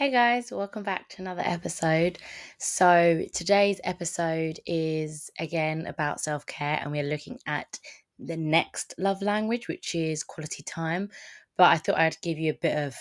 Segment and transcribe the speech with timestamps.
[0.00, 2.18] Hey guys, welcome back to another episode.
[2.56, 7.78] So, today's episode is again about self care, and we're looking at
[8.18, 11.10] the next love language, which is quality time.
[11.58, 12.96] But I thought I'd give you a bit of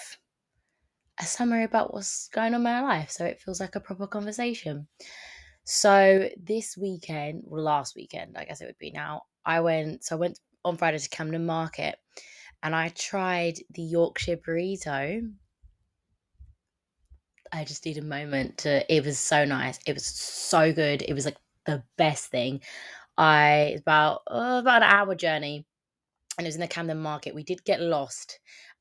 [1.21, 4.05] a summary about what's going on in my life so it feels like a proper
[4.05, 4.86] conversation.
[5.63, 10.18] So, this weekend, well, last weekend, I guess it would be now, I went, so
[10.18, 11.96] I went on Friday to Camden Market
[12.61, 15.32] and I tried the Yorkshire burrito
[17.52, 18.94] I just need a moment to.
[18.94, 19.80] It was so nice.
[19.86, 21.02] It was so good.
[21.02, 22.62] It was like the best thing.
[23.18, 25.66] I about uh, about an hour journey,
[26.38, 27.36] and it was in the Camden Market.
[27.36, 28.39] We did get lost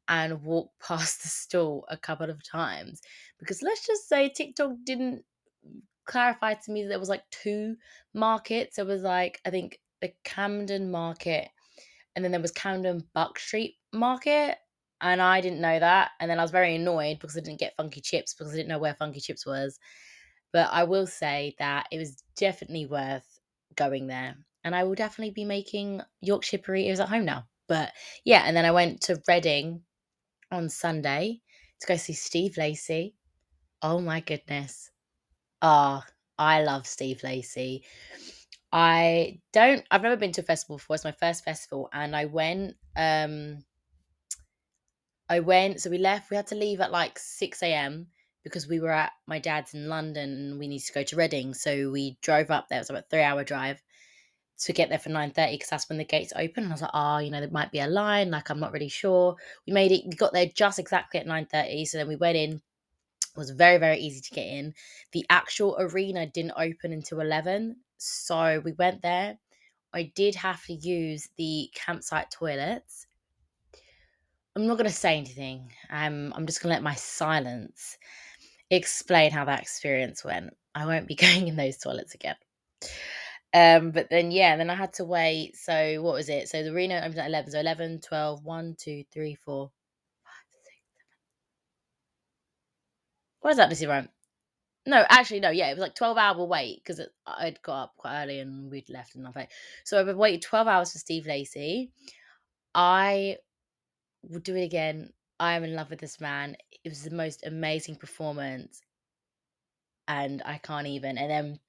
[0.08, 3.00] and walk past the stall a couple of times
[3.38, 5.24] because let's just say TikTok didn't
[6.06, 7.76] clarify to me that there was like two
[8.14, 8.78] markets.
[8.78, 11.48] It was like I think the Camden Market,
[12.14, 14.58] and then there was Camden Buck Street Market
[15.00, 16.12] and I didn't know that.
[16.20, 18.68] And then I was very annoyed because I didn't get Funky Chips because I didn't
[18.68, 19.78] know where Funky Chips was.
[20.52, 23.40] But I will say that it was definitely worth
[23.76, 24.36] going there.
[24.64, 27.46] And I will definitely be making Yorkshire burritos at home now.
[27.68, 27.92] But
[28.24, 29.82] yeah, and then I went to Reading
[30.50, 31.40] on Sunday
[31.80, 33.14] to go see Steve Lacy.
[33.82, 34.90] Oh my goodness.
[35.62, 37.84] Ah, oh, I love Steve Lacy.
[38.72, 40.94] I don't I've never been to a festival before.
[40.96, 43.64] It's my first festival and I went um
[45.28, 48.06] I went, so we left, we had to leave at like 6 a.m.
[48.44, 51.52] because we were at my dad's in London and we needed to go to Reading.
[51.52, 52.78] So we drove up there.
[52.78, 53.82] It was about three hour drive
[54.60, 56.64] to get there for 9.30 because that's when the gates open.
[56.64, 58.30] And I was like, oh, you know, there might be a line.
[58.30, 59.36] Like, I'm not really sure.
[59.66, 61.86] We made it, we got there just exactly at 9.30.
[61.86, 62.52] So then we went in.
[62.52, 64.74] It was very, very easy to get in.
[65.12, 67.76] The actual arena didn't open until 11.
[67.98, 69.38] So we went there.
[69.92, 73.06] I did have to use the campsite toilets
[74.58, 75.70] I'm not going to say anything.
[75.88, 77.96] I'm I'm just going to let my silence
[78.70, 80.50] explain how that experience went.
[80.74, 82.34] I won't be going in those toilets again.
[83.54, 85.56] Um, but then yeah, then I had to wait.
[85.56, 86.48] So what was it?
[86.48, 87.52] So the Reno opened at 11.
[87.52, 89.70] So 11, 12, 1, 2, 3, 4,
[90.24, 90.32] 5,
[90.64, 91.06] 6, 7.
[93.40, 94.08] What is that, Missy Ryan?
[94.86, 95.50] No, actually, no.
[95.50, 98.90] Yeah, it was like 12 hour wait because I'd got up quite early and we'd
[98.90, 99.52] left and I'm like,
[99.84, 101.92] So I've waited 12 hours for Steve Lacy.
[102.74, 103.36] I
[104.28, 105.10] We'll do it again.
[105.40, 106.56] I am in love with this man.
[106.84, 108.82] It was the most amazing performance.
[110.06, 111.18] And I can't even.
[111.18, 111.60] And then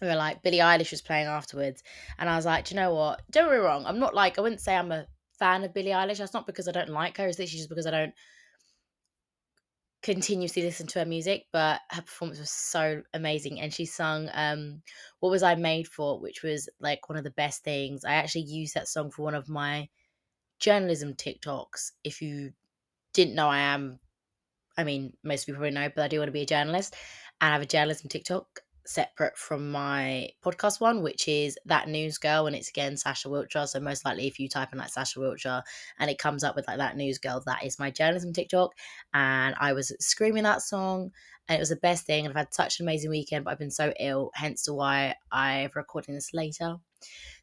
[0.00, 1.82] we were like, Billie Eilish was playing afterwards.
[2.18, 3.22] And I was like, do you know what?
[3.30, 3.84] Don't get me wrong.
[3.86, 5.06] I'm not like, I wouldn't say I'm a
[5.38, 6.18] fan of Billie Eilish.
[6.18, 7.26] That's not because I don't like her.
[7.26, 8.14] It's literally just because I don't
[10.02, 11.46] continuously listen to her music.
[11.52, 13.60] But her performance was so amazing.
[13.60, 14.82] And she sung um,
[15.20, 18.04] What Was I Made For, which was like one of the best things.
[18.04, 19.88] I actually used that song for one of my
[20.58, 21.92] journalism TikToks.
[22.02, 22.52] If you
[23.12, 23.98] didn't know, I am,
[24.76, 26.96] I mean, most people probably know, but I do want to be a journalist
[27.40, 32.18] and I have a journalism TikTok separate from my podcast one, which is that news
[32.18, 33.66] girl, and it's again Sasha Wiltshire.
[33.66, 35.62] So most likely, if you type in like Sasha Wiltshire
[35.98, 38.72] and it comes up with like that news girl, that is my journalism TikTok.
[39.12, 41.12] And I was screaming that song,
[41.48, 42.26] and it was the best thing.
[42.26, 45.70] And I've had such an amazing weekend, but I've been so ill, hence why I'm
[45.74, 46.76] recording this later.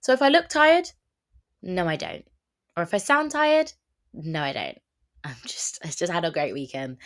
[0.01, 0.89] So if I look tired,
[1.61, 2.25] no, I don't.
[2.76, 3.72] Or if I sound tired,
[4.14, 4.78] no, I don't.
[5.24, 6.98] I'm just, I just had a great weekend.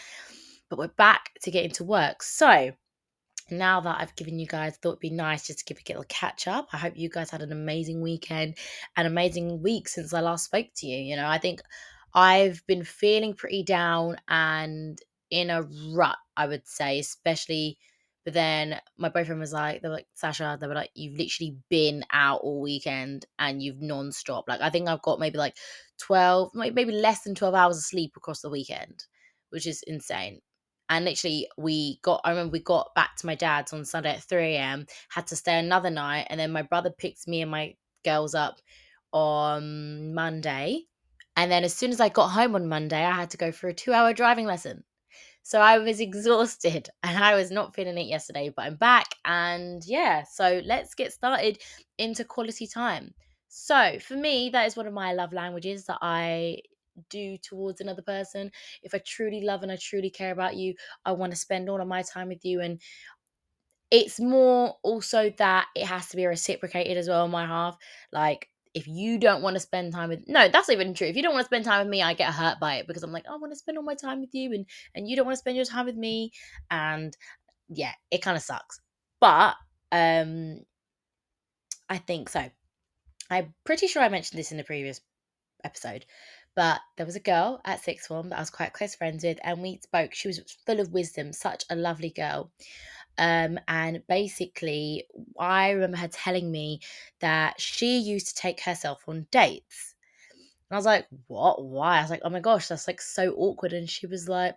[0.70, 2.24] But we're back to getting to work.
[2.24, 2.72] So
[3.52, 6.06] now that I've given you guys, thought it'd be nice just to give a little
[6.08, 6.68] catch up.
[6.74, 8.58] I hope you guys had an amazing weekend,
[8.98, 10.98] an amazing week since I last spoke to you.
[10.98, 11.62] You know, I think
[12.14, 14.97] I've been feeling pretty down and
[15.30, 17.78] in a rut, I would say, especially
[18.25, 21.58] but then my boyfriend was like, they were like, Sasha, they were like, you've literally
[21.69, 24.46] been out all weekend and you've non-stop.
[24.50, 25.56] Like I think I've got maybe like
[26.02, 29.06] 12, maybe less than 12 hours of sleep across the weekend,
[29.52, 30.41] which is insane.
[30.90, 34.24] And literally we got I remember we got back to my dad's on Sunday at
[34.24, 37.76] 3 a.m., had to stay another night, and then my brother picked me and my
[38.03, 38.59] girls up
[39.11, 40.82] on Monday.
[41.38, 43.67] And then as soon as I got home on Monday, I had to go for
[43.67, 44.84] a two hour driving lesson.
[45.46, 49.06] So I was exhausted and I was not feeling it yesterday, but I'm back.
[49.26, 51.59] And yeah, so let's get started
[52.00, 53.14] into quality time.
[53.47, 56.62] So for me, that is one of my love languages that I
[57.12, 58.52] do towards another person.
[58.82, 60.74] If I truly love and I truly care about you,
[61.06, 62.62] I want to spend all of my time with you.
[62.62, 62.82] And
[63.92, 67.78] it's more also that it has to be reciprocated as well on my half.
[68.12, 71.23] Like if you don't want to spend time with no that's even true if you
[71.23, 73.25] don't want to spend time with me i get hurt by it because i'm like
[73.27, 75.39] i want to spend all my time with you and and you don't want to
[75.39, 76.31] spend your time with me
[76.69, 77.16] and
[77.69, 78.79] yeah it kind of sucks
[79.19, 79.55] but
[79.91, 80.59] um
[81.89, 82.43] i think so
[83.31, 85.01] i'm pretty sure i mentioned this in the previous
[85.63, 86.05] episode
[86.55, 89.39] But there was a girl at sixth form that I was quite close friends with,
[89.43, 90.13] and we spoke.
[90.13, 92.51] She was full of wisdom, such a lovely girl.
[93.17, 95.06] Um, and basically,
[95.40, 96.82] I remember her telling me
[97.22, 99.96] that she used to take herself on dates.
[100.70, 101.64] And I was like, what?
[101.64, 101.97] Why?
[101.97, 103.73] I was like, oh my gosh, that's like so awkward.
[103.73, 104.56] And she was like,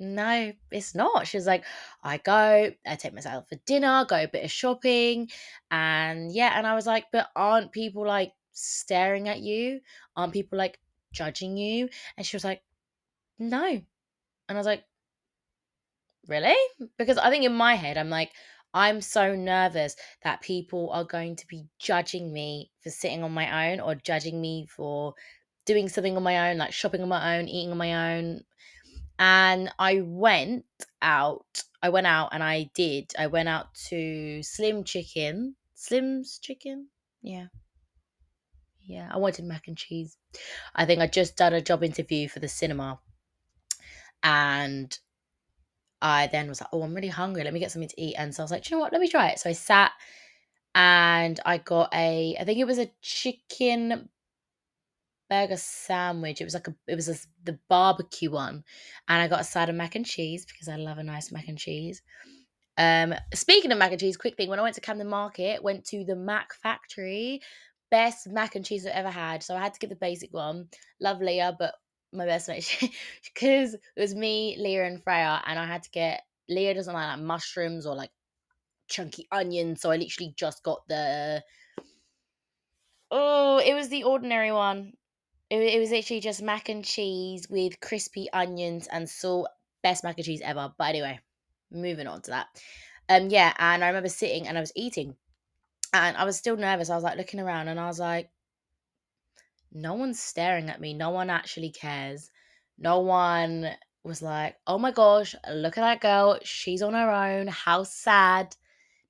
[0.00, 1.26] no, it's not.
[1.26, 1.64] She was like,
[2.02, 5.28] I go, I take myself for dinner, go a bit of shopping.
[5.70, 9.80] And yeah, and I was like, but aren't people like staring at you?
[10.16, 10.78] Aren't people like
[11.12, 11.88] judging you?
[12.16, 12.62] And she was like,
[13.38, 13.66] no.
[13.66, 13.84] And
[14.48, 14.84] I was like,
[16.28, 16.56] really?
[16.98, 18.30] Because I think in my head, I'm like,
[18.74, 23.72] I'm so nervous that people are going to be judging me for sitting on my
[23.72, 25.14] own or judging me for
[25.64, 28.42] doing something on my own, like shopping on my own, eating on my own.
[29.18, 30.64] And I went
[31.02, 31.62] out.
[31.82, 33.12] I went out and I did.
[33.18, 35.56] I went out to Slim Chicken.
[35.74, 36.88] Slim's Chicken?
[37.22, 37.46] Yeah.
[38.80, 40.16] Yeah, I wanted mac and cheese.
[40.74, 43.00] I think I'd just done a job interview for the cinema.
[44.22, 44.98] And
[46.00, 47.44] I then was like, oh, I'm really hungry.
[47.44, 48.14] Let me get something to eat.
[48.16, 48.92] And so I was like, you know what?
[48.92, 49.38] Let me try it.
[49.38, 49.92] So I sat
[50.74, 54.08] and I got a, I think it was a chicken
[55.28, 56.40] burger sandwich.
[56.40, 58.64] It was like a, it was a, the barbecue one.
[59.08, 61.48] And I got a side of mac and cheese because I love a nice mac
[61.48, 62.02] and cheese.
[62.76, 65.84] Um, speaking of mac and cheese, quick thing, when I went to Camden Market, went
[65.86, 67.40] to the Mac Factory,
[67.90, 69.42] best mac and cheese I've ever had.
[69.42, 70.68] So I had to get the basic one.
[71.00, 71.74] Love Leah, but
[72.12, 72.78] my best mate
[73.34, 77.08] because it was me, Leah, and Freya, and I had to get Leah doesn't like,
[77.08, 78.10] like mushrooms or like
[78.88, 81.42] chunky onions, so I literally just got the
[83.10, 84.92] oh, it was the ordinary one.
[85.50, 89.48] It, it was literally just mac and cheese with crispy onions and salt.
[89.82, 90.72] Best mac and cheese ever.
[90.76, 91.20] But anyway,
[91.70, 92.46] moving on to that.
[93.08, 95.14] Um, yeah, and I remember sitting and I was eating,
[95.94, 96.90] and I was still nervous.
[96.90, 98.30] I was like looking around, and I was like,
[99.72, 100.94] no one's staring at me.
[100.94, 102.30] No one actually cares.
[102.78, 103.70] No one
[104.04, 106.38] was like, oh my gosh, look at that girl.
[106.42, 107.48] She's on her own.
[107.48, 108.54] How sad.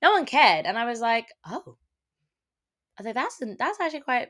[0.01, 0.65] No one cared.
[0.65, 1.77] And I was like, oh.
[2.99, 4.29] I like, that's that's actually quite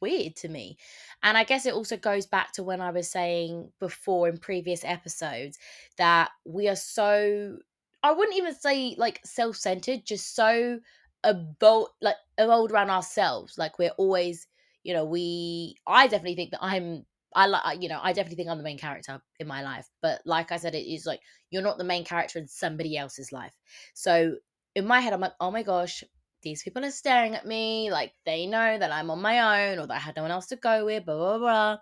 [0.00, 0.76] weird to me.
[1.22, 4.84] And I guess it also goes back to when I was saying before in previous
[4.84, 5.58] episodes
[5.98, 7.56] that we are so
[8.04, 10.78] I wouldn't even say like self-centered, just so
[11.24, 13.56] about like evolved around ourselves.
[13.56, 14.46] Like we're always,
[14.84, 17.04] you know, we I definitely think that I'm
[17.34, 19.88] I like you know, I definitely think I'm the main character in my life.
[20.00, 21.20] But like I said, it is like
[21.50, 23.54] you're not the main character in somebody else's life.
[23.94, 24.36] So
[24.76, 26.04] in my head, I'm like, oh my gosh,
[26.42, 29.86] these people are staring at me, like they know that I'm on my own or
[29.86, 31.78] that I had no one else to go with, blah, blah, blah.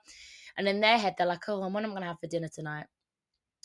[0.56, 2.86] And in their head, they're like, oh, what am I to have for dinner tonight?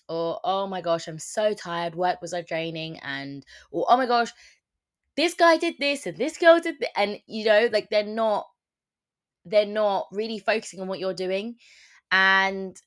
[0.10, 1.96] Or, oh my gosh, I'm so tired.
[1.96, 2.98] Work was so draining.
[3.00, 4.32] And, or, oh my gosh,
[5.16, 6.76] this guy did this and this girl did.
[6.96, 8.48] And, you know, like they're not,
[9.50, 11.56] they're not really focusing on what you're doing.
[12.12, 12.80] And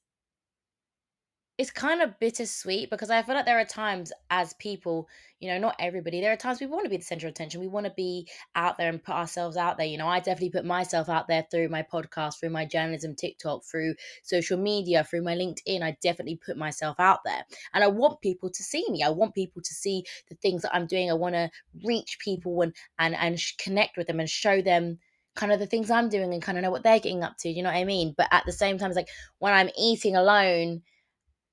[1.61, 5.07] it's kind of bittersweet because I feel like there are times as people,
[5.41, 7.61] you know, not everybody, there are times we want to be the center of attention.
[7.61, 9.87] We want to be out there and put ourselves out there.
[9.87, 13.63] You know, I definitely put myself out there through my podcast, through my journalism TikTok,
[13.67, 15.83] through social media, through my LinkedIn.
[15.83, 17.45] I definitely put myself out there.
[17.75, 19.03] And I want people to see me.
[19.03, 21.11] I want people to see the things that I'm doing.
[21.11, 21.51] I want to
[21.85, 24.99] reach people and and and connect with them and show them
[25.35, 27.49] kind of the things I'm doing and kind of know what they're getting up to.
[27.49, 28.15] You know what I mean?
[28.17, 29.09] But at the same time, it's like
[29.39, 30.83] when I'm eating alone,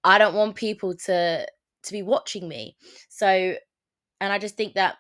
[0.04, 1.46] I don't want people to
[1.84, 2.76] to be watching me.
[3.10, 3.56] So
[4.20, 4.98] and I just think that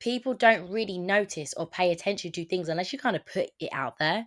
[0.00, 3.70] people don't really notice or pay attention to things unless you kind of put it
[3.72, 4.26] out there.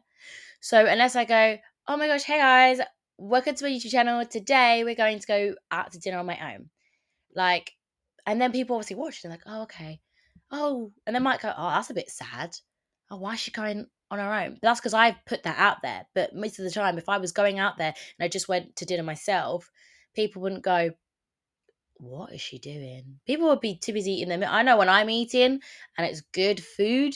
[0.59, 1.57] So unless I go,
[1.87, 2.79] "Oh my gosh, hey guys,
[3.17, 4.25] welcome to my YouTube channel.
[4.25, 6.69] Today we're going to go out to dinner on my own."
[7.35, 7.73] Like
[8.25, 10.01] and then people obviously watch and like, "Oh, okay."
[10.51, 12.57] Oh, and they might go, "Oh, that's a bit sad."
[13.09, 14.53] Oh, why is she going on her own?
[14.53, 16.05] But that's because I put that out there.
[16.13, 18.75] But most of the time, if I was going out there and I just went
[18.77, 19.71] to dinner myself,
[20.15, 20.91] people wouldn't go,
[21.99, 23.19] what is she doing?
[23.25, 24.43] People would be too busy eating them.
[24.47, 25.59] I know when I'm eating
[25.97, 27.15] and it's good food,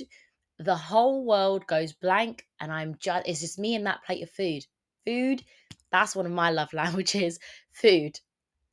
[0.60, 4.30] the whole world goes blank and I'm just, it's just me and that plate of
[4.32, 4.66] food.
[5.06, 5.44] Food,
[5.92, 7.40] that's one of my love languages.
[7.74, 8.20] Food.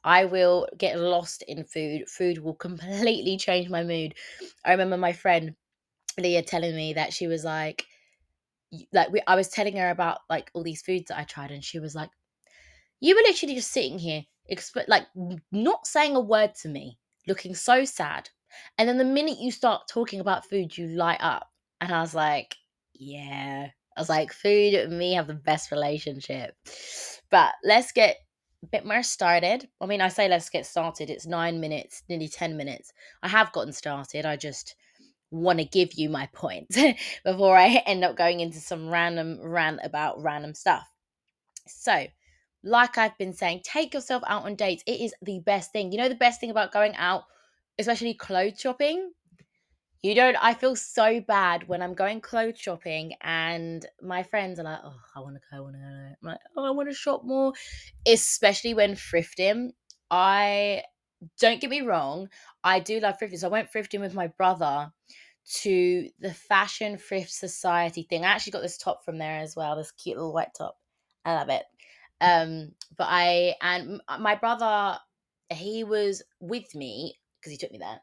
[0.05, 2.09] I will get lost in food.
[2.09, 4.15] Food will completely change my mood.
[4.65, 5.57] I remember my friend
[6.19, 7.87] Leah telling me that she was like,
[8.93, 11.65] like we, I was telling her about like all these foods that I tried, and
[11.65, 12.11] she was like,
[13.01, 15.07] you were literally just sitting here, exp- like
[15.53, 18.29] not saying a word to me, looking so sad.
[18.77, 21.49] And then the minute you start talking about food, you light up.
[21.81, 22.57] And I was like,
[22.95, 23.69] yeah.
[23.97, 26.55] I was like, food and me have the best relationship.
[27.31, 28.17] But let's get
[28.63, 29.69] a bit more started.
[29.81, 31.11] I mean, I say let's get started.
[31.11, 32.93] It's nine minutes, nearly 10 minutes.
[33.23, 34.25] I have gotten started.
[34.25, 34.77] I just
[35.31, 36.69] want to give you my point
[37.25, 40.89] before I end up going into some random rant about random stuff.
[41.67, 42.07] So,
[42.65, 44.83] like I've been saying, take yourself out on dates.
[44.87, 45.93] It is the best thing.
[45.93, 47.25] You know, the best thing about going out,
[47.79, 49.13] especially clothes shopping?
[50.03, 54.63] You don't, I feel so bad when I'm going clothes shopping and my friends are
[54.63, 55.87] like, oh, I want to go, I want to go.
[55.87, 57.53] I'm like, oh, I want to shop more.
[58.07, 59.71] Especially when thrifting.
[60.11, 60.85] I,
[61.41, 62.29] don't get me wrong,
[62.63, 63.39] I do love thrifting.
[63.39, 64.93] So I went thrifting with my brother
[65.63, 68.25] to the Fashion Thrift Society thing.
[68.25, 70.77] I actually got this top from there as well, this cute little white top.
[71.25, 71.65] I love it.
[72.21, 74.99] Um, but I and my brother,
[75.51, 78.01] he was with me because he took me there.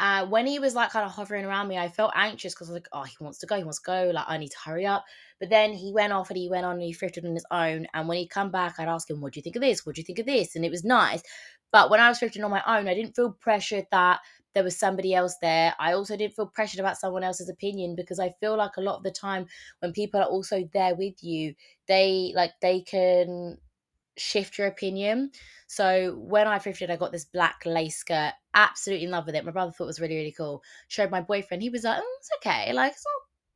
[0.00, 2.72] Uh, when he was like kind of hovering around me, I felt anxious because I
[2.72, 4.58] was like, oh, he wants to go, he wants to go, like I need to
[4.64, 5.04] hurry up.
[5.38, 7.86] But then he went off and he went on and he thrifted on his own.
[7.92, 9.84] And when he come back, I'd ask him, what do you think of this?
[9.84, 10.56] What do you think of this?
[10.56, 11.22] And it was nice.
[11.70, 14.20] But when I was thrifting on my own, I didn't feel pressured that
[14.54, 15.74] there was somebody else there.
[15.78, 18.96] I also didn't feel pressured about someone else's opinion because I feel like a lot
[18.96, 19.46] of the time
[19.80, 21.54] when people are also there with you,
[21.86, 23.58] they like they can
[24.20, 25.30] shift your opinion.
[25.66, 28.32] So when I thrifted, I got this black lace skirt.
[28.54, 29.44] Absolutely in love with it.
[29.44, 30.62] My brother thought it was really, really cool.
[30.88, 31.62] Showed my boyfriend.
[31.62, 32.72] He was like, oh, it's okay.
[32.72, 33.04] Like, it's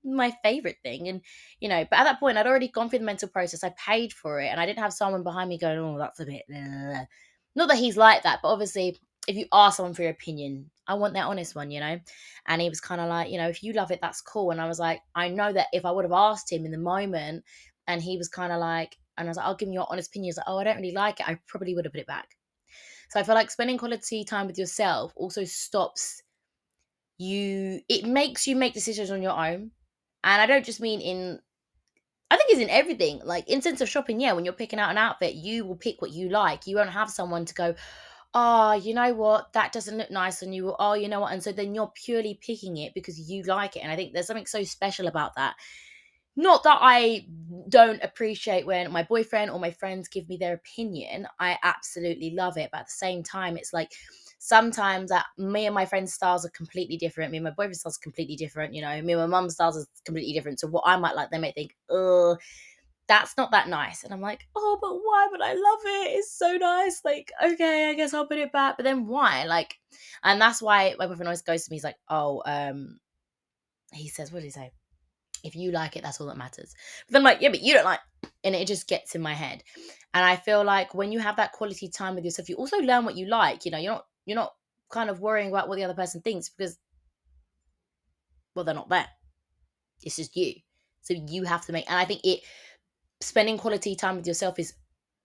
[0.04, 1.08] not my favorite thing.
[1.08, 1.20] And,
[1.60, 3.64] you know, but at that point, I'd already gone through the mental process.
[3.64, 4.48] I paid for it.
[4.48, 6.44] And I didn't have someone behind me going, oh, that's a bit.
[7.56, 10.94] Not that he's like that, but obviously, if you ask someone for your opinion, I
[10.94, 11.98] want that honest one, you know?
[12.46, 14.50] And he was kind of like, you know, if you love it, that's cool.
[14.50, 16.78] And I was like, I know that if I would have asked him in the
[16.78, 17.44] moment
[17.86, 20.08] and he was kind of like, and I was like, I'll give you your honest
[20.08, 20.28] opinion.
[20.28, 21.28] He's like, oh, I don't really like it.
[21.28, 22.36] I probably would have put it back.
[23.10, 26.22] So I feel like spending quality time with yourself also stops
[27.18, 29.70] you, it makes you make decisions on your own.
[30.24, 31.38] And I don't just mean in
[32.30, 33.20] I think it's in everything.
[33.24, 36.02] Like in sense of shopping, yeah, when you're picking out an outfit, you will pick
[36.02, 36.66] what you like.
[36.66, 37.74] You won't have someone to go,
[38.32, 40.74] oh, you know what, that doesn't look nice on you.
[40.76, 41.32] Oh, you know what?
[41.32, 43.80] And so then you're purely picking it because you like it.
[43.80, 45.54] And I think there's something so special about that.
[46.36, 47.26] Not that I
[47.68, 51.28] don't appreciate when my boyfriend or my friends give me their opinion.
[51.38, 52.70] I absolutely love it.
[52.72, 53.92] But at the same time, it's like
[54.38, 57.30] sometimes that me and my friends' styles are completely different.
[57.30, 58.74] Me and my boyfriend's styles are completely different.
[58.74, 60.58] You know, me and my mum's styles are completely different.
[60.58, 62.36] So what I might like, they might think, oh,
[63.06, 64.02] that's not that nice.
[64.02, 65.28] And I'm like, oh, but why?
[65.30, 66.18] But I love it.
[66.18, 67.02] It's so nice.
[67.04, 68.76] Like, okay, I guess I'll put it back.
[68.76, 69.44] But then why?
[69.44, 69.78] Like,
[70.22, 71.76] and that's why my boyfriend always goes to me.
[71.76, 72.98] He's like, oh, um,
[73.92, 74.72] he says, what did he say?
[75.44, 76.74] If you like it, that's all that matters.
[77.06, 78.00] But then I'm like, yeah, but you don't like,
[78.42, 79.62] and it just gets in my head.
[80.12, 83.04] And I feel like when you have that quality time with yourself, you also learn
[83.04, 83.64] what you like.
[83.64, 84.54] You know, you're not you're not
[84.90, 86.78] kind of worrying about what the other person thinks because,
[88.54, 89.06] well, they're not there.
[90.02, 90.54] It's just you.
[91.02, 92.40] So you have to make, and I think it
[93.20, 94.74] spending quality time with yourself is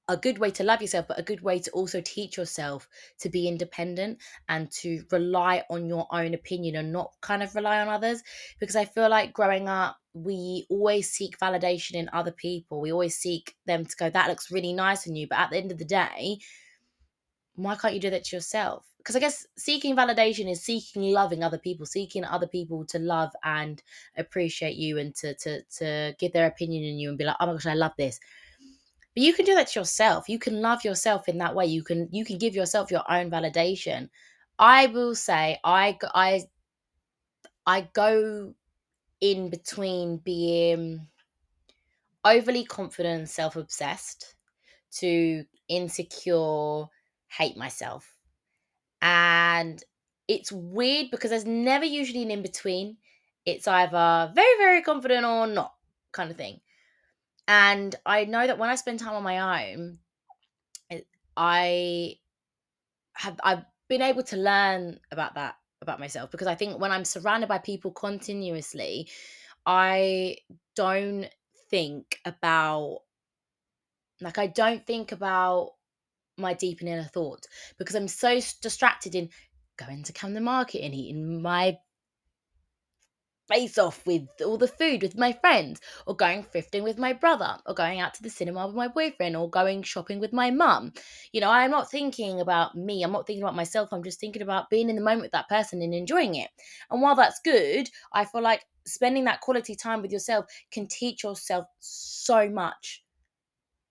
[0.09, 2.87] a good way to love yourself, but a good way to also teach yourself
[3.19, 4.17] to be independent
[4.49, 8.23] and to rely on your own opinion and not kind of rely on others.
[8.59, 12.81] Because I feel like growing up, we always seek validation in other people.
[12.81, 15.27] We always seek them to go, that looks really nice on you.
[15.27, 16.39] But at the end of the day,
[17.55, 18.85] why can't you do that to yourself?
[18.97, 23.31] Because I guess seeking validation is seeking loving other people, seeking other people to love
[23.43, 23.81] and
[24.17, 27.47] appreciate you and to to to give their opinion in you and be like, oh
[27.47, 28.19] my gosh, I love this.
[29.15, 30.29] But you can do that to yourself.
[30.29, 31.65] You can love yourself in that way.
[31.65, 34.09] You can you can give yourself your own validation.
[34.57, 36.43] I will say I I
[37.65, 38.53] I go
[39.21, 41.07] in between being
[42.23, 44.35] overly confident, self-obsessed
[44.91, 46.85] to insecure,
[47.27, 48.15] hate myself.
[49.01, 49.83] And
[50.27, 52.97] it's weird because there's never usually an in between.
[53.45, 55.73] It's either very, very confident or not
[56.11, 56.59] kind of thing.
[57.47, 59.99] And I know that when I spend time on my own,
[61.35, 62.17] I
[63.13, 67.05] have I've been able to learn about that about myself because I think when I'm
[67.05, 69.09] surrounded by people continuously,
[69.65, 70.37] I
[70.75, 71.27] don't
[71.69, 72.99] think about
[74.21, 75.73] like I don't think about
[76.37, 79.29] my deep and inner thoughts because I'm so distracted in
[79.77, 81.77] going to Camden Market and eating my
[83.49, 87.57] face off with all the food with my friends, or going thrifting with my brother,
[87.65, 90.93] or going out to the cinema with my boyfriend, or going shopping with my mum.
[91.33, 94.41] You know, I'm not thinking about me, I'm not thinking about myself, I'm just thinking
[94.41, 96.49] about being in the moment with that person and enjoying it.
[96.91, 101.23] And while that's good, I feel like spending that quality time with yourself can teach
[101.23, 103.03] yourself so much.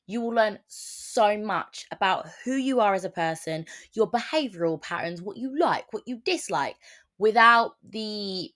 [0.06, 5.20] You will learn so much about who you are as a person, your behavioral patterns,
[5.20, 6.76] what you like, what you dislike,
[7.18, 8.50] without the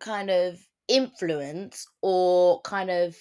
[0.00, 3.16] kind of influence or kind of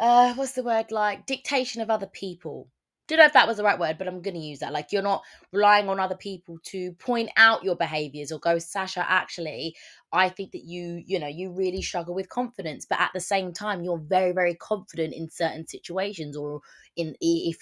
[0.00, 2.68] uh what's the word like dictation of other people
[3.08, 4.72] don't know if that was the right word, but I'm to use that.
[4.72, 5.22] Like you're not
[5.52, 9.76] relying on other people to point out your behaviors or go, Sasha, actually,
[10.12, 12.84] I think that you, you know, you really struggle with confidence.
[12.84, 16.60] But at the same time, you're very, very confident in certain situations or
[16.96, 17.58] in if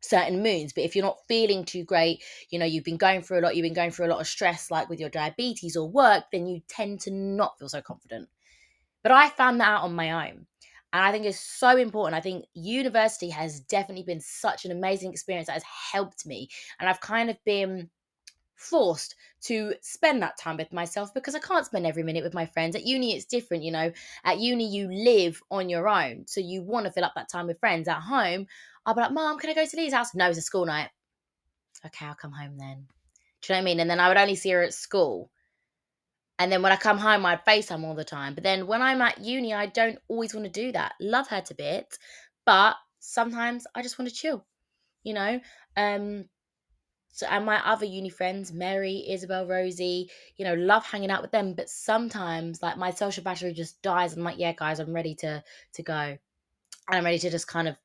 [0.00, 0.72] certain moons.
[0.72, 3.56] But if you're not feeling too great, you know, you've been going through a lot,
[3.56, 6.46] you've been going through a lot of stress, like with your diabetes or work, then
[6.46, 8.28] you tend to not feel so confident.
[9.02, 10.46] But I found that out on my own.
[10.92, 12.16] And I think it's so important.
[12.16, 16.48] I think university has definitely been such an amazing experience that has helped me.
[16.78, 17.90] And I've kind of been
[18.60, 22.44] forced to spend that time with myself because I can't spend every minute with my
[22.44, 22.76] friends.
[22.76, 23.90] At uni, it's different, you know.
[24.24, 26.26] At uni, you live on your own.
[26.26, 27.88] So you want to fill up that time with friends.
[27.88, 28.46] At home,
[28.84, 30.14] I'll be like, Mom, can I go to Lee's house?
[30.14, 30.90] No, it's a school night.
[31.86, 32.86] Okay, I'll come home then.
[33.42, 33.80] Do you know what I mean?
[33.80, 35.30] And then I would only see her at school.
[36.38, 38.34] And then when I come home, I'd FaceTime all the time.
[38.34, 40.92] But then when I'm at uni, I don't always want to do that.
[41.00, 41.98] Love her to bits,
[42.44, 44.44] but sometimes I just want to chill,
[45.02, 45.40] you know?
[45.76, 46.26] Um,
[47.12, 51.32] so and my other uni friends, Mary, Isabel, Rosie, you know, love hanging out with
[51.32, 51.54] them.
[51.54, 54.16] But sometimes like my social battery just dies.
[54.16, 55.42] I'm like, yeah, guys, I'm ready to
[55.74, 55.94] to go.
[55.94, 56.18] And
[56.88, 57.76] I'm ready to just kind of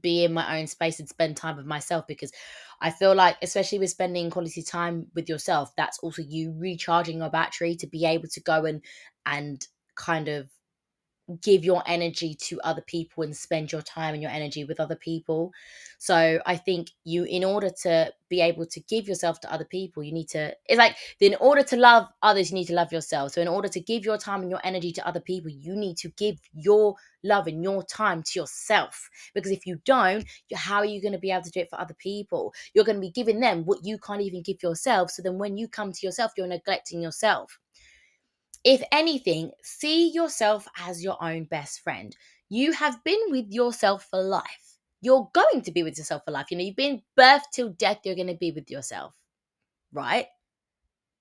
[0.00, 2.32] be in my own space and spend time with myself because
[2.80, 7.30] I feel like, especially with spending quality time with yourself, that's also you recharging your
[7.30, 8.82] battery to be able to go and
[9.24, 10.48] and kind of
[11.40, 14.96] give your energy to other people and spend your time and your energy with other
[14.96, 15.52] people.
[15.98, 20.02] So I think you, in order to be able to give yourself to other people,
[20.02, 23.32] you need to, it's like, in order to love others, you need to love yourself.
[23.32, 25.96] So in order to give your time and your energy to other people, you need
[25.98, 29.08] to give your love and your time to yourself.
[29.32, 31.80] Because if you don't, how are you going to be able to do it for
[31.80, 32.52] other people?
[32.74, 35.12] You're going to be giving them what you can't even give yourself.
[35.12, 37.60] So then when you come to yourself, you're neglecting yourself.
[38.64, 42.16] If anything, see yourself as your own best friend.
[42.48, 44.78] You have been with yourself for life.
[45.00, 46.46] You're going to be with yourself for life.
[46.50, 49.14] You know, you've been birthed till death, you're going to be with yourself,
[49.92, 50.26] right?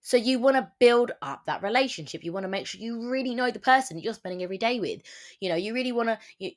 [0.01, 2.23] So you want to build up that relationship.
[2.23, 4.79] You want to make sure you really know the person that you're spending every day
[4.79, 5.01] with.
[5.39, 6.51] You know, you really want to you,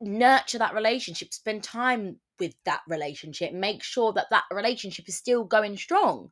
[0.00, 5.44] nurture that relationship, spend time with that relationship, make sure that that relationship is still
[5.44, 6.30] going strong.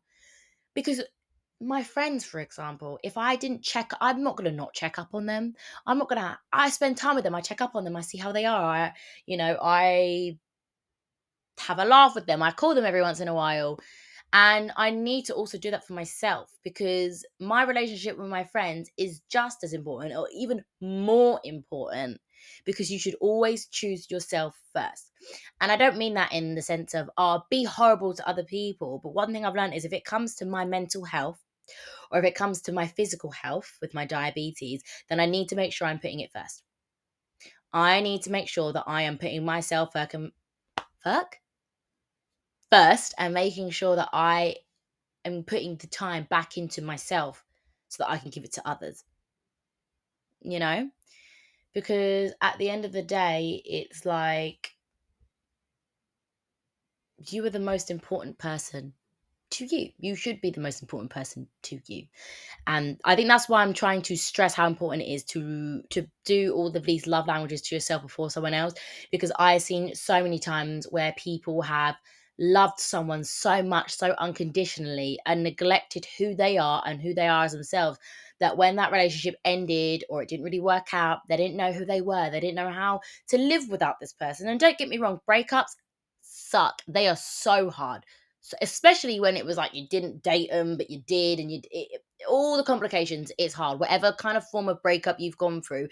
[0.74, 1.02] Because
[1.60, 5.08] my friends, for example, if I didn't check, I'm not going to not check up
[5.12, 5.54] on them.
[5.86, 7.34] I'm not going to, I spend time with them.
[7.34, 7.96] I check up on them.
[7.96, 8.64] I see how they are.
[8.64, 8.92] I,
[9.26, 10.38] you know, I
[11.58, 12.42] have a laugh with them.
[12.42, 13.80] I call them every once in a while.
[14.32, 18.90] And I need to also do that for myself because my relationship with my friends
[18.98, 22.20] is just as important or even more important
[22.64, 25.10] because you should always choose yourself first.
[25.60, 29.00] And I don't mean that in the sense of, oh, be horrible to other people.
[29.02, 31.40] But one thing I've learned is if it comes to my mental health,
[32.10, 35.56] or if it comes to my physical health with my diabetes, then I need to
[35.56, 36.62] make sure I'm putting it first.
[37.72, 41.36] I need to make sure that I am putting myself fuck,
[42.70, 44.56] first and making sure that I
[45.24, 47.44] am putting the time back into myself
[47.88, 49.04] so that I can give it to others.
[50.40, 50.90] You know?
[51.74, 54.74] Because at the end of the day, it's like
[57.30, 58.94] you are the most important person
[59.50, 59.90] to you.
[59.98, 62.04] You should be the most important person to you.
[62.66, 66.06] And I think that's why I'm trying to stress how important it is to to
[66.24, 68.74] do all of these love languages to yourself before someone else
[69.10, 71.96] because I've seen so many times where people have
[72.38, 77.44] loved someone so much so unconditionally and neglected who they are and who they are
[77.44, 77.98] as themselves
[78.38, 81.84] that when that relationship ended or it didn't really work out they didn't know who
[81.84, 84.98] they were they didn't know how to live without this person and don't get me
[84.98, 85.74] wrong breakups
[86.20, 88.04] suck they are so hard
[88.60, 92.02] especially when it was like you didn't date them but you did and you it,
[92.28, 93.80] all the complications it's hard.
[93.80, 95.88] Whatever kind of form of breakup you've gone through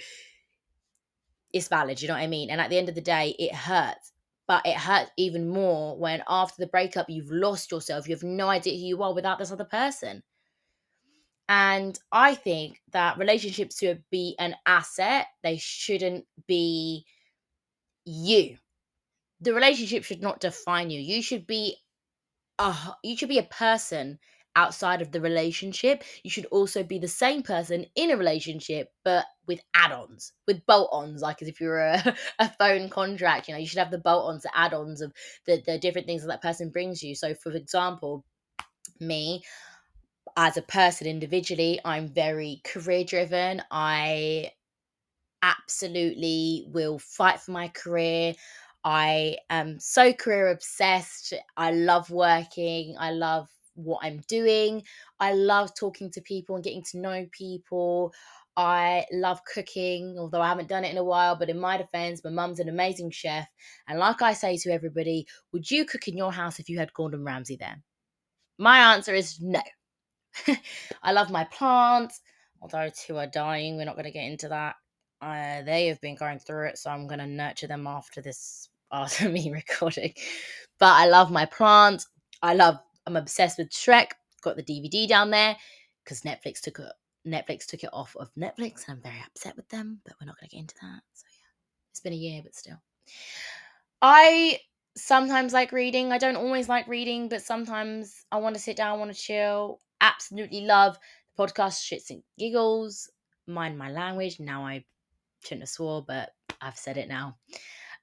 [1.53, 2.51] it's valid you know what i mean?
[2.51, 4.13] And at the end of the day it hurts.
[4.49, 8.09] But it hurts even more when after the breakup you've lost yourself.
[8.09, 10.23] You have no idea who you are without this other person.
[11.49, 15.27] And i think that relationships should be an asset.
[15.43, 17.07] They shouldn't be
[18.05, 18.57] you.
[19.41, 21.01] The relationship should not define you.
[21.01, 21.77] You should be
[22.59, 24.19] uh, you should be a person
[24.55, 26.03] outside of the relationship.
[26.23, 31.21] You should also be the same person in a relationship, but with add-ons, with bolt-ons.
[31.21, 34.43] Like as if you're a, a phone contract, you know, you should have the bolt-ons,
[34.43, 35.13] the add-ons of
[35.47, 37.15] the, the different things that that person brings you.
[37.15, 38.25] So, for example,
[38.99, 39.43] me
[40.37, 43.63] as a person individually, I'm very career driven.
[43.71, 44.53] I
[45.43, 48.35] absolutely will fight for my career.
[48.87, 51.35] I am so career obsessed.
[51.57, 52.95] I love working.
[53.01, 54.85] I love what I'm doing.
[55.19, 58.15] I love talking to people and getting to know people.
[58.57, 61.35] I love cooking, although I haven't done it in a while.
[61.35, 63.49] But in my defense, my mum's an amazing chef.
[63.89, 66.95] And like I say to everybody, would you cook in your house if you had
[66.95, 67.83] Gordon Ramsay there?
[68.57, 69.63] My answer is no.
[71.03, 72.21] I love my plants,
[72.63, 73.77] although two are dying.
[73.77, 74.77] We're not going to get into that.
[75.21, 78.69] Uh, they have been going through it, so I'm going to nurture them after this,
[78.93, 80.15] after me recording.
[80.79, 82.07] But I love my plants.
[82.43, 84.11] I love, I'm obsessed with Shrek.
[84.43, 85.57] Got the DVD down there
[86.05, 86.93] because Netflix took it.
[87.27, 90.01] Netflix took it off of Netflix, and I'm very upset with them.
[90.05, 91.01] But we're not going to get into that.
[91.15, 91.49] So yeah,
[91.91, 92.81] it's been a year, but still.
[94.01, 94.61] I
[94.97, 96.13] sometimes like reading.
[96.13, 99.81] I don't always like reading, but sometimes I want to sit down, want to chill.
[100.01, 100.99] Absolutely love
[101.37, 103.11] the podcast Shits and Giggles.
[103.47, 104.41] Mind my language.
[104.41, 104.85] Now I
[105.43, 107.37] shouldn't have swore, but I've said it now.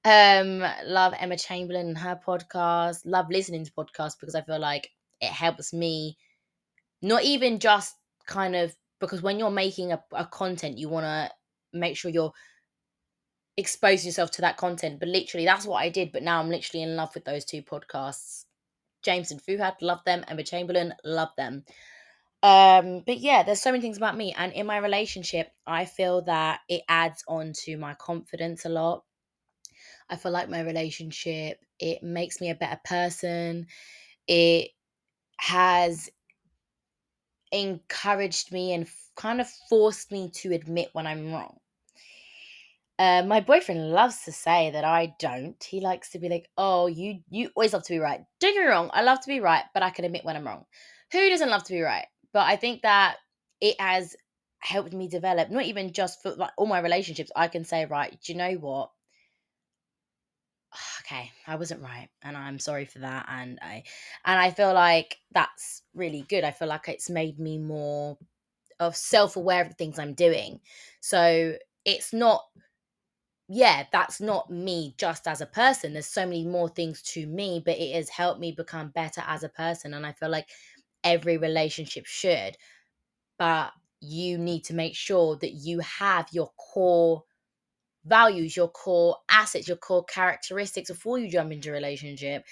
[0.05, 3.01] Um, love Emma Chamberlain and her podcast.
[3.05, 4.89] Love listening to podcasts because I feel like
[5.21, 6.17] it helps me
[7.01, 11.31] not even just kind of because when you're making a, a content, you want to
[11.77, 12.33] make sure you're
[13.57, 14.99] expose yourself to that content.
[14.99, 16.11] But literally, that's what I did.
[16.11, 18.45] But now I'm literally in love with those two podcasts.
[19.03, 20.23] James and Fuhad, love them.
[20.27, 21.65] Emma Chamberlain, love them.
[22.41, 24.33] Um, but yeah, there's so many things about me.
[24.37, 29.03] And in my relationship, I feel that it adds on to my confidence a lot.
[30.13, 33.65] I feel like my relationship, it makes me a better person.
[34.27, 34.69] It
[35.39, 36.09] has
[37.51, 41.57] encouraged me and kind of forced me to admit when I'm wrong.
[42.99, 45.61] Uh, my boyfriend loves to say that I don't.
[45.63, 48.61] He likes to be like, "Oh, you you always love to be right." Don't get
[48.61, 50.65] me wrong, I love to be right, but I can admit when I'm wrong.
[51.11, 52.05] Who doesn't love to be right?
[52.33, 53.17] But I think that
[53.59, 54.15] it has
[54.59, 57.31] helped me develop, not even just for like all my relationships.
[57.35, 58.91] I can say, right, do you know what?
[61.05, 63.25] Okay, I wasn't right, and I'm sorry for that.
[63.29, 63.83] And I,
[64.25, 66.43] and I feel like that's really good.
[66.43, 68.17] I feel like it's made me more
[68.79, 70.61] of self-aware of the things I'm doing.
[71.01, 71.55] So
[71.85, 72.43] it's not
[73.49, 75.93] yeah, that's not me just as a person.
[75.93, 79.43] There's so many more things to me, but it has helped me become better as
[79.43, 79.93] a person.
[79.93, 80.47] And I feel like
[81.03, 82.55] every relationship should.
[83.39, 87.23] But you need to make sure that you have your core
[88.05, 92.43] values, your core assets, your core characteristics before you jump into a relationship.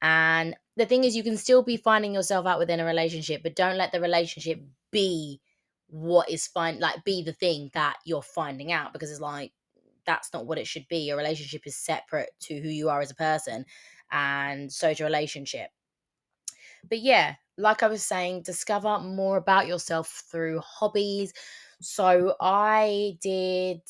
[0.00, 3.56] And the thing is, you can still be finding yourself out within a relationship, but
[3.56, 5.40] don't let the relationship be
[5.88, 9.52] what is fine, like be the thing that you're finding out because it's like
[10.04, 10.98] that's not what it should be.
[10.98, 13.64] Your relationship is separate to who you are as a person,
[14.10, 15.70] and so is your relationship.
[16.88, 21.32] But yeah, like I was saying, discover more about yourself through hobbies.
[21.80, 23.80] So I did.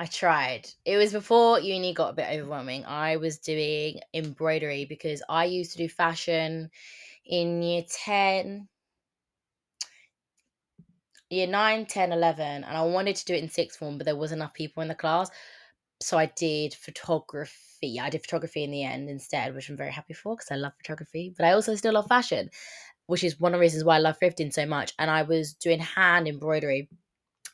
[0.00, 0.66] I tried.
[0.86, 2.86] It was before uni got a bit overwhelming.
[2.86, 6.70] I was doing embroidery because I used to do fashion
[7.26, 8.66] in year 10
[11.28, 14.16] year 9, 10, 11, and I wanted to do it in sixth form, but there
[14.16, 15.30] was enough people in the class.
[16.00, 18.00] So I did photography.
[18.00, 20.72] I did photography in the end instead, which I'm very happy for because I love
[20.78, 21.34] photography.
[21.36, 22.48] But I also still love fashion,
[23.04, 24.94] which is one of the reasons why I love thrifting so much.
[24.98, 26.88] And I was doing hand embroidery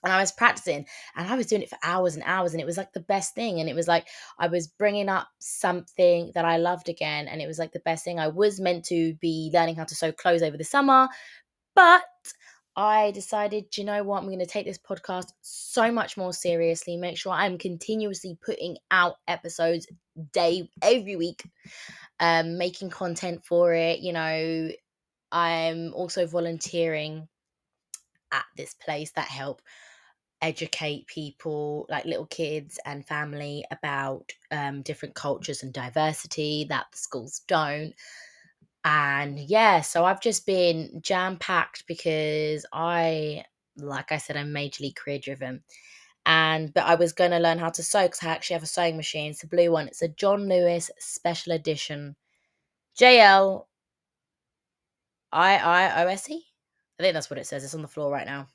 [0.06, 2.64] and I was practicing and I was doing it for hours and hours and it
[2.64, 4.06] was like the best thing and it was like
[4.38, 8.04] I was bringing up something that I loved again and it was like the best
[8.04, 11.08] thing I was meant to be learning how to sew clothes over the summer
[11.74, 12.04] but
[12.76, 16.96] I decided, you know what, I'm going to take this podcast so much more seriously,
[16.96, 19.88] make sure I'm continuously putting out episodes
[20.32, 21.42] day every week,
[22.20, 24.00] um, making content for it.
[24.00, 24.70] You know,
[25.32, 27.28] I'm also volunteering
[28.30, 29.62] at this place that help
[30.46, 36.98] educate people like little kids and family about um, different cultures and diversity that the
[36.98, 37.94] schools don't
[38.84, 43.44] and yeah, so I've just been jam packed because I,
[43.76, 45.64] like I said, I'm majorly career driven.
[46.24, 48.66] And but I was going to learn how to sew because I actually have a
[48.66, 49.32] sewing machine.
[49.32, 49.88] It's a blue one.
[49.88, 52.16] It's a John Lewis Special Edition
[52.98, 53.66] JL
[55.32, 56.46] I I O S E.
[56.98, 57.64] I think that's what it says.
[57.64, 58.48] It's on the floor right now.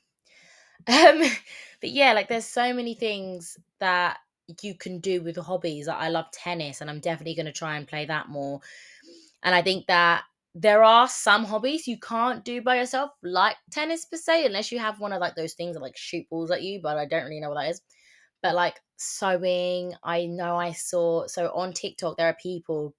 [0.88, 1.20] Um,
[1.80, 4.18] but yeah, like there's so many things that
[4.62, 5.88] you can do with hobbies.
[5.88, 8.60] I love tennis, and I'm definitely going to try and play that more
[9.42, 14.04] and I think that there are some hobbies you can't do by yourself, like tennis
[14.04, 16.62] per se, unless you have one of like those things that like shoot balls at
[16.62, 17.80] you, but I don't really know what that is.
[18.42, 22.94] But like sewing, I know I saw so on TikTok there are people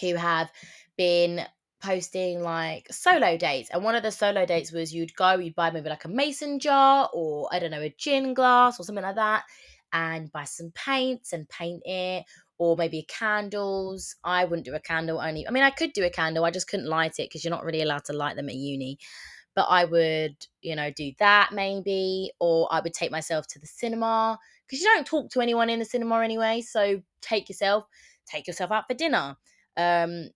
[0.00, 0.50] who have
[0.96, 1.42] been
[1.82, 5.70] posting like solo dates and one of the solo dates was you'd go you'd buy
[5.70, 9.14] maybe like a mason jar or i don't know a gin glass or something like
[9.14, 9.44] that
[9.92, 12.24] and buy some paints and paint it
[12.58, 14.16] or maybe candles.
[14.22, 15.48] I wouldn't do a candle only.
[15.48, 17.64] I mean, I could do a candle, I just couldn't light it because you're not
[17.64, 18.98] really allowed to light them at uni.
[19.54, 23.66] But I would, you know, do that maybe, or I would take myself to the
[23.66, 26.60] cinema because you don't talk to anyone in the cinema anyway.
[26.60, 27.84] So take yourself,
[28.26, 29.36] take yourself out for dinner.
[29.76, 30.28] Um,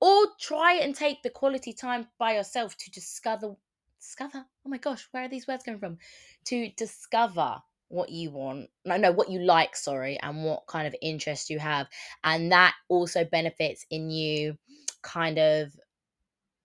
[0.00, 3.56] or try and take the quality time by yourself to discover
[3.98, 4.46] discover?
[4.64, 5.98] Oh my gosh where are these words coming from?
[6.46, 10.94] To discover what you want no no what you like sorry and what kind of
[11.02, 11.88] interest you have
[12.22, 14.56] and that also benefits in you
[15.02, 15.72] kind of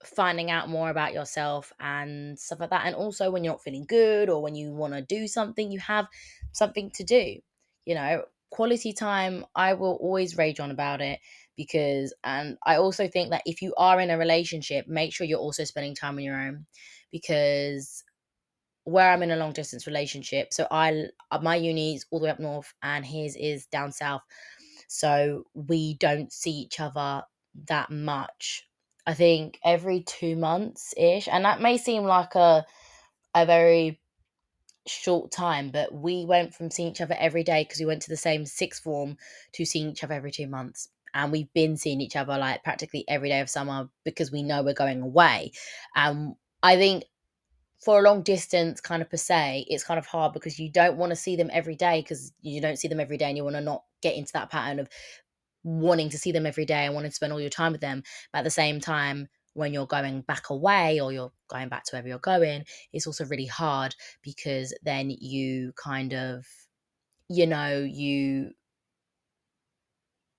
[0.04, 3.86] finding out more about yourself and stuff like that and also when you're not feeling
[3.86, 6.06] good or when you want to do something you have
[6.52, 7.36] something to do
[7.84, 8.24] you know?
[8.50, 11.18] Quality time i will always rage on about it
[11.56, 15.38] because and i also think that if you are in a relationship make sure you're
[15.38, 16.66] also spending time on your own
[17.10, 18.04] because
[18.84, 22.30] where i'm in a long distance relationship so i uh, my uni's all the way
[22.30, 24.22] up north and his is down south
[24.88, 27.22] so we don't see each other
[27.68, 28.68] that much
[29.06, 32.64] i think every two months ish and that may seem like a
[33.34, 34.00] a very
[34.86, 38.08] short time, but we went from seeing each other every day because we went to
[38.08, 39.16] the same sixth form
[39.52, 40.88] to seeing each other every two months.
[41.16, 44.62] And we've been seeing each other like practically every day of summer because we know
[44.62, 45.52] we're going away.
[45.96, 47.04] Um, I think
[47.82, 50.98] for a long distance kind of per se, it's kind of hard because you don't
[50.98, 53.44] want to see them every day because you don't see them every day and you
[53.44, 54.88] want to not get into that pattern of
[55.64, 58.02] wanting to see them every day and wanting to spend all your time with them.
[58.32, 61.92] But at the same time, when you're going back away or you're going back to
[61.92, 66.44] wherever you're going, it's also really hard because then you kind of,
[67.28, 68.50] you know, you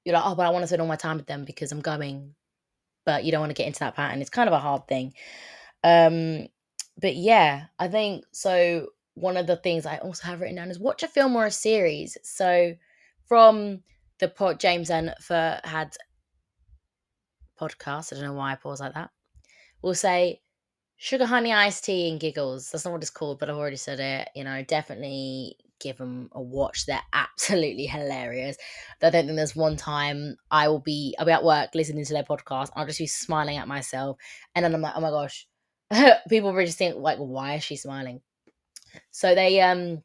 [0.08, 1.82] you're like, oh, but I want to spend all my time with them because I'm
[1.82, 2.34] going,
[3.06, 4.22] but you don't want to get into that pattern.
[4.22, 5.14] It's kind of a hard thing.
[5.84, 6.48] Um,
[6.98, 8.88] but yeah, I think so.
[9.16, 11.52] One of the things I also have written down is watch a film or a
[11.52, 12.18] series.
[12.24, 12.74] So
[13.28, 13.84] from
[14.20, 15.92] the pod, James and Fuhad
[17.60, 18.14] podcast.
[18.14, 19.10] I don't know why I pause like that.
[19.82, 20.40] We'll say
[20.98, 22.70] sugar honey iced tea and giggles.
[22.70, 24.30] That's not what it's called, but I've already said it.
[24.36, 26.86] You know, definitely give them a watch.
[26.86, 28.58] They're absolutely hilarious.
[29.02, 32.14] I don't think there's one time I will be I'll be at work listening to
[32.14, 32.72] their podcast.
[32.76, 34.18] I'll just be smiling at myself,
[34.56, 35.48] and then I'm like, oh my gosh.
[36.30, 38.22] People will just think like, why is she smiling?
[39.12, 40.04] So they um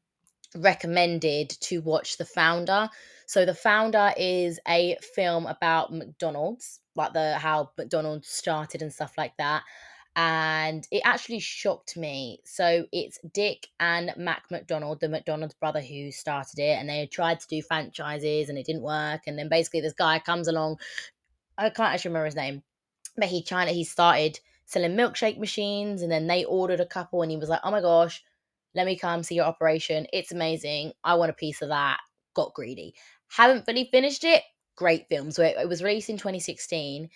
[0.55, 2.91] recommended to watch The Founder.
[3.27, 9.15] So The Founder is a film about McDonald's, like the how McDonald's started and stuff
[9.17, 9.63] like that.
[10.14, 12.40] And it actually shocked me.
[12.44, 17.40] So it's Dick and Mac McDonald, the McDonald's brother who started it, and they tried
[17.40, 19.22] to do franchises and it didn't work.
[19.27, 20.79] And then basically this guy comes along.
[21.57, 22.62] I can't actually remember his name,
[23.16, 27.31] but he China he started selling milkshake machines, and then they ordered a couple, and
[27.31, 28.22] he was like, "Oh my gosh,
[28.75, 30.07] let me come see your operation.
[30.12, 30.92] It's amazing.
[31.05, 32.01] I want a piece of that."
[32.35, 32.94] Got greedy.
[33.29, 34.42] Haven't fully finished it.
[34.77, 35.31] Great film.
[35.31, 37.11] So it, it was released in 2016.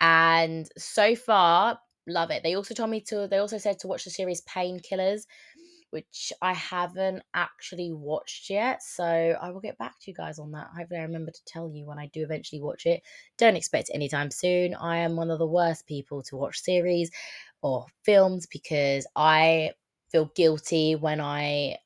[0.00, 2.42] And so far, love it.
[2.42, 5.26] They also told me to, they also said to watch the series Painkillers,
[5.90, 8.82] which I haven't actually watched yet.
[8.82, 10.68] So I will get back to you guys on that.
[10.76, 13.02] Hopefully, I remember to tell you when I do eventually watch it.
[13.36, 14.74] Don't expect anytime soon.
[14.74, 17.10] I am one of the worst people to watch series
[17.60, 19.72] or films because I
[20.10, 21.76] feel guilty when I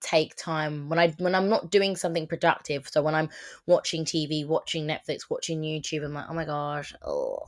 [0.00, 2.88] take time when I when I'm not doing something productive.
[2.88, 3.28] So when I'm
[3.66, 7.44] watching TV, watching Netflix, watching YouTube, I'm like, oh my gosh, oh,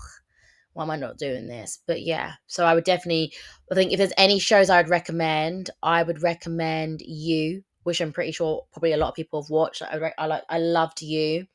[0.72, 1.78] why am I not doing this?
[1.86, 3.32] But yeah, so I would definitely.
[3.70, 8.12] I think if there's any shows I would recommend, I would recommend You, which I'm
[8.12, 9.82] pretty sure probably a lot of people have watched.
[9.82, 11.46] I I like I loved You.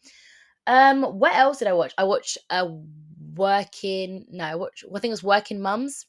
[0.67, 1.93] Um, what else did I watch?
[1.97, 2.67] I watched a
[3.35, 6.05] working no, I watched I think it was Working Mums,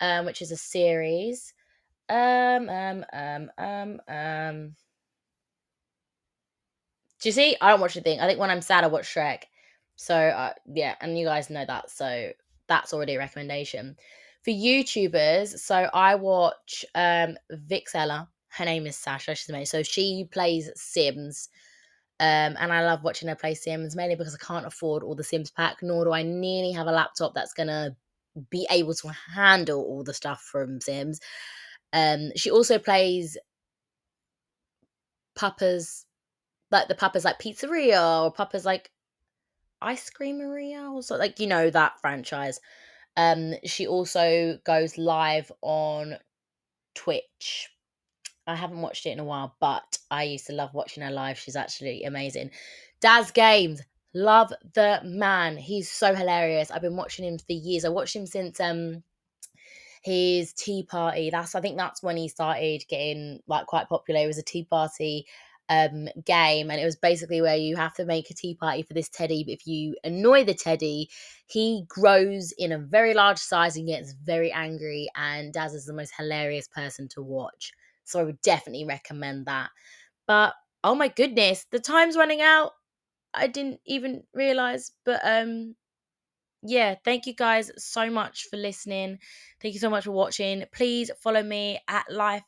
[0.00, 1.52] um, which is a series.
[2.08, 4.74] Um, um, um, um, um.
[7.20, 7.56] Do you see?
[7.60, 8.20] I don't watch anything.
[8.20, 9.44] I think when I'm sad, I watch Shrek.
[10.02, 11.88] So uh, yeah, and you guys know that.
[11.88, 12.32] So
[12.66, 13.94] that's already a recommendation
[14.42, 15.60] for YouTubers.
[15.60, 18.26] So I watch um Vixella.
[18.48, 19.36] Her name is Sasha.
[19.36, 19.66] She's amazing.
[19.66, 21.48] So she plays Sims.
[22.18, 25.22] Um, and I love watching her play Sims mainly because I can't afford all the
[25.22, 27.96] Sims pack, nor do I nearly have a laptop that's gonna
[28.50, 31.20] be able to handle all the stuff from Sims.
[31.92, 33.38] Um, she also plays
[35.36, 36.06] Papa's,
[36.72, 38.90] like the Papa's like Pizzeria or Papa's like
[39.82, 42.60] Ice Cream Maria or so, like you know that franchise.
[43.16, 46.16] Um, she also goes live on
[46.94, 47.68] Twitch.
[48.46, 51.38] I haven't watched it in a while, but I used to love watching her live.
[51.38, 52.50] She's actually amazing.
[53.00, 53.82] Daz Games,
[54.14, 55.56] love the man.
[55.56, 56.70] He's so hilarious.
[56.70, 57.84] I've been watching him for years.
[57.84, 59.02] I watched him since um
[60.02, 61.30] his tea party.
[61.30, 64.20] That's I think that's when he started getting like quite popular.
[64.20, 65.26] It was a tea party
[65.72, 68.92] um, game, and it was basically where you have to make a tea party for
[68.92, 69.42] this teddy.
[69.44, 71.08] But if you annoy the teddy,
[71.46, 75.08] he grows in a very large size and gets very angry.
[75.16, 77.72] And Daz is the most hilarious person to watch,
[78.04, 79.70] so I would definitely recommend that.
[80.26, 80.54] But
[80.84, 82.72] oh my goodness, the time's running out.
[83.34, 85.74] I didn't even realize, but um,
[86.62, 89.18] yeah, thank you guys so much for listening.
[89.60, 90.64] Thank you so much for watching.
[90.72, 92.44] Please follow me at life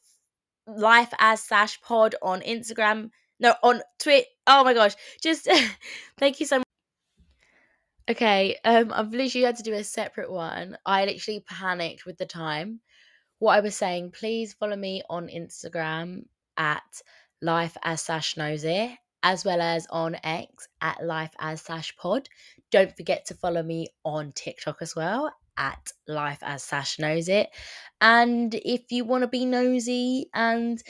[0.67, 3.11] life as sash pod on Instagram.
[3.41, 4.27] No, on Twitter.
[4.47, 4.95] Oh my gosh.
[5.23, 5.49] Just
[6.19, 6.65] thank you so much.
[8.11, 10.77] Okay, um, I've literally had to do a separate one.
[10.85, 12.81] I literally panicked with the time.
[13.39, 16.25] What I was saying, please follow me on Instagram
[16.59, 16.83] at
[17.41, 22.29] life as sash it, as well as on X at life as sash pod.
[22.71, 27.49] Don't forget to follow me on TikTok as well at life as sash knows it.
[28.01, 30.83] And if you want to be nosy and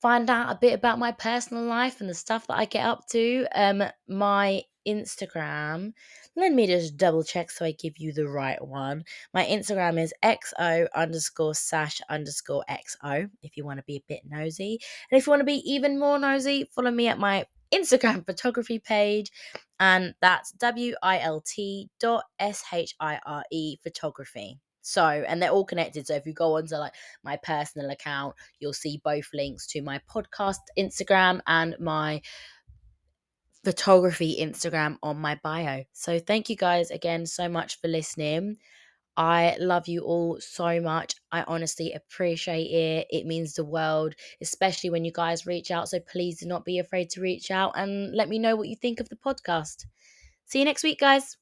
[0.00, 3.06] find out a bit about my personal life and the stuff that I get up
[3.08, 5.92] to, um, my Instagram.
[6.34, 9.04] Let me just double check so I give you the right one.
[9.34, 14.22] My Instagram is xo underscore sash underscore xo if you want to be a bit
[14.26, 14.78] nosy.
[15.10, 18.78] And if you want to be even more nosy, follow me at my Instagram photography
[18.78, 19.30] page,
[19.80, 24.58] and that's W I L T dot S H I R E photography.
[24.82, 26.06] So, and they're all connected.
[26.06, 30.00] So, if you go onto like my personal account, you'll see both links to my
[30.10, 32.22] podcast Instagram and my
[33.64, 35.84] photography Instagram on my bio.
[35.92, 38.56] So, thank you guys again so much for listening.
[39.18, 41.14] I love you all so much.
[41.30, 43.06] I honestly appreciate it.
[43.10, 45.90] It means the world, especially when you guys reach out.
[45.90, 48.76] So please do not be afraid to reach out and let me know what you
[48.76, 49.84] think of the podcast.
[50.46, 51.36] See you next week, guys.